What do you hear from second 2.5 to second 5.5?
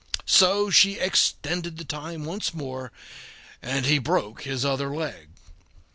more, and he broke his other leg.